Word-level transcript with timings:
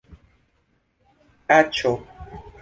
kaĉo 1.51 1.93